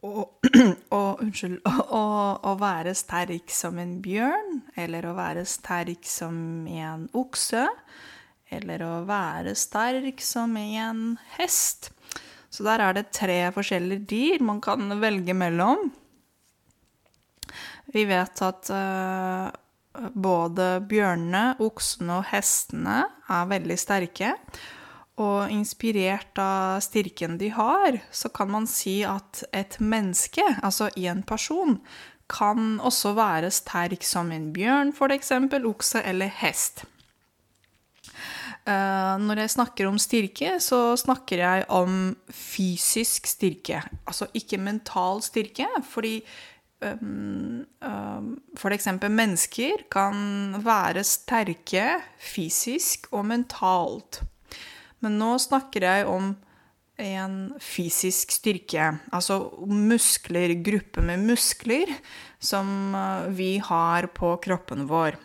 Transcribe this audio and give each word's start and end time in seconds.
å, 0.00 0.24
og, 0.96 1.20
unnskyld, 1.22 1.60
å, 1.66 2.02
å 2.46 2.54
være 2.60 2.94
sterk 2.96 3.52
som 3.52 3.78
en 3.82 3.98
bjørn, 4.04 4.60
eller 4.80 5.08
å 5.08 5.14
være 5.18 5.44
sterk 5.48 6.08
som 6.08 6.66
en 6.68 7.06
okse, 7.16 7.66
eller 8.50 8.82
å 8.82 8.92
være 9.08 9.54
sterk 9.58 10.22
som 10.24 10.56
en 10.58 11.04
hest. 11.36 11.92
Så 12.50 12.66
der 12.66 12.82
er 12.82 12.96
det 12.96 13.12
tre 13.14 13.44
forskjellige 13.54 14.08
dyr 14.10 14.42
man 14.42 14.58
kan 14.64 14.90
velge 15.00 15.36
mellom. 15.38 15.92
Vi 17.90 18.02
vet 18.06 18.42
at 18.42 18.70
uh, 18.74 19.50
både 20.14 20.72
bjørnene, 20.90 21.60
oksene 21.62 22.18
og 22.18 22.28
hestene 22.30 23.04
er 23.30 23.48
veldig 23.50 23.78
sterke. 23.78 24.34
Og 25.20 25.52
inspirert 25.52 26.38
av 26.40 26.80
styrken 26.84 27.36
de 27.40 27.50
har, 27.52 27.98
så 28.10 28.30
kan 28.32 28.48
man 28.52 28.68
si 28.70 29.00
at 29.04 29.42
et 29.52 29.76
menneske, 29.80 30.44
altså 30.62 30.88
en 30.96 31.22
person, 31.28 31.76
kan 32.30 32.78
også 32.80 33.12
være 33.18 33.50
sterk 33.52 34.06
som 34.06 34.30
en 34.32 34.52
bjørn, 34.54 34.94
f.eks., 34.94 35.32
okse 35.66 36.02
eller 36.06 36.30
hest. 36.40 36.84
Eh, 38.68 39.16
når 39.24 39.42
jeg 39.42 39.54
snakker 39.56 39.88
om 39.88 39.98
styrke, 40.00 40.54
så 40.62 40.94
snakker 41.00 41.42
jeg 41.42 41.66
om 41.72 42.14
fysisk 42.28 43.26
styrke. 43.26 43.82
Altså 44.06 44.28
ikke 44.36 44.60
mental 44.60 45.22
styrke, 45.24 45.66
fordi 45.88 46.20
um, 46.84 47.64
um, 47.82 48.28
F.eks. 48.56 48.88
mennesker 49.08 49.86
kan 49.92 50.60
være 50.64 51.04
sterke 51.04 51.86
fysisk 52.20 53.08
og 53.12 53.26
mentalt. 53.32 54.22
Men 55.04 55.18
nå 55.20 55.34
snakker 55.40 55.86
jeg 55.86 56.08
om 56.10 56.34
en 57.00 57.36
fysisk 57.64 58.34
styrke, 58.34 58.90
altså 59.14 59.38
muskler, 59.66 60.52
gruppe 60.60 61.04
med 61.04 61.24
muskler, 61.30 61.92
som 62.40 62.94
eh, 62.94 63.30
vi 63.36 63.50
har 63.64 64.10
på 64.16 64.34
kroppen 64.44 64.84
vår. 64.90 65.16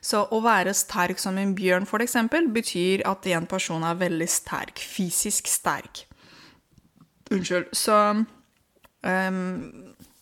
Så 0.00 0.22
å 0.32 0.40
være 0.44 0.74
sterk 0.76 1.20
som 1.20 1.38
en 1.38 1.54
bjørn, 1.56 1.86
f.eks., 1.86 2.16
betyr 2.54 3.04
at 3.08 3.26
en 3.34 3.46
person 3.50 3.84
er 3.86 3.98
veldig 3.98 4.28
sterk. 4.30 4.78
Fysisk 4.80 5.50
sterk. 5.50 6.04
Unnskyld. 7.34 7.72
Så 7.74 7.96
um, 9.02 9.40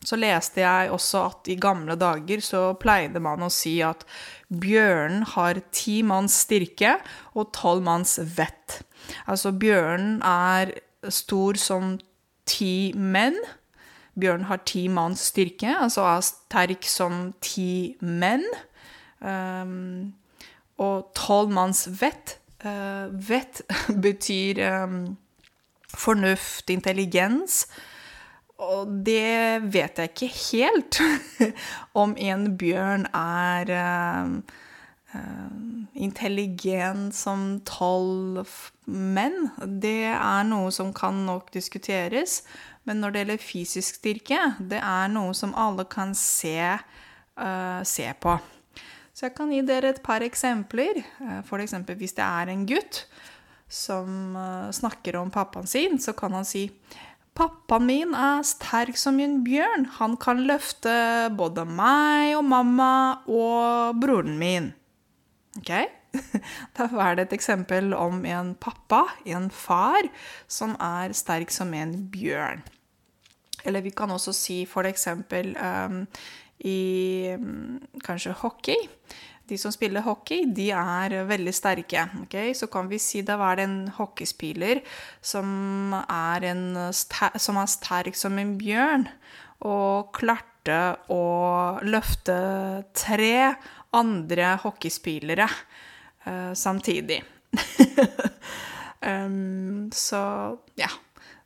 så 0.05 0.19
leste 0.21 0.63
jeg 0.63 0.93
også 0.93 1.23
at 1.31 1.51
i 1.53 1.57
gamle 1.61 1.97
dager 2.01 2.43
så 2.45 2.63
pleide 2.81 3.23
man 3.25 3.45
å 3.45 3.51
si 3.53 3.79
at 3.85 4.05
bjørnen 4.49 5.25
har 5.35 5.61
ti 5.75 6.01
manns 6.07 6.37
styrke 6.45 6.99
og 7.35 7.53
tolv 7.57 7.85
manns 7.87 8.19
vett. 8.37 8.83
Altså 9.27 9.53
bjørnen 9.57 10.21
er 10.25 10.75
stor 11.13 11.59
som 11.61 11.97
ti 12.49 12.93
menn. 12.97 13.39
Bjørnen 14.21 14.47
har 14.49 14.63
ti 14.69 14.87
manns 14.93 15.25
styrke, 15.33 15.73
altså 15.75 16.05
er 16.07 16.23
sterk 16.25 16.87
som 16.89 17.33
ti 17.45 17.97
menn. 18.01 18.45
Um, 19.25 20.15
og 20.81 21.11
tolv 21.17 21.53
manns 21.55 21.87
vett. 22.01 22.39
Uh, 22.65 23.11
vett 23.11 23.61
betyr 24.07 24.61
um, 24.85 25.01
fornuft, 25.91 26.71
intelligens. 26.71 27.65
Og 28.63 28.91
det 29.07 29.65
vet 29.75 29.99
jeg 29.99 30.11
ikke 30.13 30.31
helt 30.53 31.01
om 32.03 32.15
en 32.15 32.47
bjørn 32.59 33.09
er 33.11 33.73
uh, 33.75 34.29
intelligent 35.99 37.17
som 37.19 37.59
tolv 37.67 38.47
menn. 38.87 39.51
Det 39.59 40.13
er 40.13 40.47
noe 40.47 40.71
som 40.75 40.95
kan 40.95 41.25
nok 41.27 41.51
diskuteres. 41.55 42.43
Men 42.87 43.01
når 43.03 43.11
det 43.11 43.23
gjelder 43.25 43.43
fysisk 43.43 43.99
styrke, 43.99 44.41
det 44.61 44.79
er 44.79 45.11
noe 45.11 45.35
som 45.35 45.55
alle 45.59 45.89
kan 45.91 46.15
se, 46.15 46.59
uh, 46.71 47.81
se 47.83 48.07
på. 48.23 48.37
Så 49.15 49.29
jeg 49.29 49.35
kan 49.35 49.51
gi 49.51 49.63
dere 49.67 49.95
et 49.95 50.03
par 50.03 50.23
eksempler. 50.27 51.03
For 51.47 51.63
eksempel 51.63 51.99
hvis 51.99 52.15
det 52.17 52.27
er 52.27 52.51
en 52.51 52.65
gutt 52.67 53.05
som 53.71 54.35
snakker 54.75 55.17
om 55.21 55.31
pappaen 55.35 55.71
sin, 55.71 56.01
så 56.03 56.13
kan 56.19 56.35
han 56.35 56.47
si 56.47 56.67
Pappaen 57.35 57.89
min 57.89 58.15
er 58.15 58.45
sterk 58.47 58.99
som 58.99 59.19
en 59.19 59.41
bjørn. 59.47 59.89
Han 59.99 60.15
kan 60.23 60.45
løfte 60.47 60.95
både 61.35 61.65
meg 61.67 62.37
og 62.39 62.45
mamma 62.47 62.95
og 63.27 63.99
broren 63.99 64.39
min. 64.39 64.71
Ok? 65.59 65.75
Da 66.79 66.87
er 67.03 67.17
det 67.19 67.25
et 67.27 67.37
eksempel 67.41 67.91
om 67.99 68.21
en 68.31 68.53
pappa, 68.55 69.03
en 69.27 69.49
far, 69.51 70.07
som 70.47 70.77
er 70.79 71.15
sterk 71.17 71.51
som 71.51 71.75
en 71.75 71.97
bjørn. 72.13 72.63
Eller 73.65 73.83
vi 73.83 73.91
kan 73.91 74.15
også 74.15 74.35
si 74.37 74.61
for 74.69 74.87
eksempel 74.87 75.57
um, 75.59 76.05
i 76.63 77.35
um, 77.35 77.81
kanskje 78.05 78.37
hockey 78.45 78.79
de 79.49 79.59
som 79.61 79.73
spiller 79.75 80.05
hockey, 80.05 80.47
de 80.57 80.71
er 80.73 81.17
veldig 81.29 81.53
sterke. 81.55 82.07
Okay? 82.25 82.55
Så 82.57 82.69
kan 82.73 82.89
vi 82.89 83.01
si 83.03 83.23
det 83.27 83.37
var 83.41 83.61
en 83.61 83.89
hockeyspiller 83.93 84.81
som 85.21 85.95
er, 86.01 86.49
en, 86.53 86.65
som 86.93 87.61
er 87.61 87.71
sterk 87.71 88.17
som 88.17 88.39
en 88.41 88.57
bjørn, 88.61 89.07
og 89.65 90.13
klarte 90.17 90.81
å 91.13 91.25
løfte 91.85 92.35
tre 92.97 93.55
andre 93.95 94.55
hockeyspillere 94.65 95.47
uh, 96.27 96.53
samtidig. 96.57 97.21
um, 99.09 99.91
så 99.95 100.23
ja. 100.81 100.91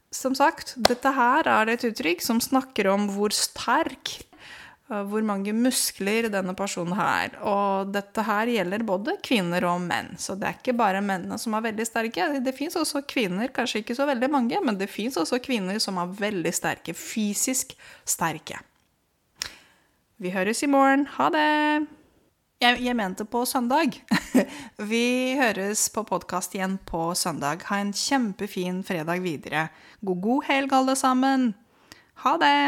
Som 0.09 0.32
sagt, 0.32 0.72
dette 0.88 1.10
her 1.12 1.44
er 1.53 1.69
et 1.69 1.82
uttrykk 1.84 2.22
som 2.25 2.38
snakker 2.41 2.88
om 2.88 3.10
hvor 3.12 3.34
sterk 3.36 4.15
hvor 4.88 5.25
mange 5.26 5.53
muskler 5.53 6.31
denne 6.32 6.54
personen 6.56 6.97
har. 6.97 7.34
Og 7.44 7.91
dette 7.93 8.25
her 8.25 8.49
gjelder 8.49 8.87
både 8.88 9.19
kvinner 9.25 9.66
og 9.69 9.82
menn. 9.84 10.15
Så 10.16 10.37
det 10.38 10.49
er 10.49 10.56
ikke 10.56 10.76
bare 10.78 11.03
mennene 11.04 11.37
som 11.41 11.56
er 11.59 11.66
veldig 11.69 11.87
sterke. 11.88 12.31
Det 12.44 12.54
fins 12.56 12.78
også 12.81 13.04
kvinner, 13.09 13.53
kanskje 13.53 13.82
ikke 13.82 13.98
så 13.98 14.09
veldig 14.09 14.31
mange, 14.32 14.62
men 14.65 14.81
det 14.81 14.88
fins 14.93 15.21
også 15.21 15.43
kvinner 15.44 15.81
som 15.82 16.00
er 16.00 16.16
veldig 16.25 16.54
sterke. 16.56 16.97
Fysisk 16.97 17.77
sterke. 18.09 18.62
Vi 20.19 20.32
høres 20.34 20.65
i 20.65 20.72
morgen. 20.72 21.06
Ha 21.19 21.28
det! 21.37 21.48
Jeg, 22.59 22.81
jeg 22.82 22.97
mente 22.98 23.22
på 23.22 23.44
søndag. 23.47 24.00
Vi 24.91 25.37
høres 25.38 25.84
på 25.94 26.03
podkast 26.09 26.56
igjen 26.59 26.75
på 26.88 27.12
søndag. 27.15 27.62
Ha 27.69 27.78
en 27.78 27.93
kjempefin 27.94 28.81
fredag 28.82 29.22
videre. 29.22 29.69
God 30.03 30.25
god 30.25 30.48
helg, 30.48 30.75
alle 30.75 30.97
sammen. 30.98 31.53
Ha 32.25 32.34
det! 32.43 32.59